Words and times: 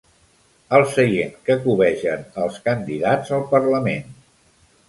El 0.77 0.85
seient 0.93 1.35
que 1.49 1.57
cobegen 1.67 2.25
els 2.45 2.57
candidats 2.71 3.35
al 3.39 3.47
Parlament. 3.55 4.09